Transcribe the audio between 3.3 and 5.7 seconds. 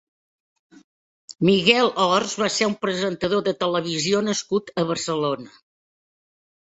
de televisió nascut a Barcelona.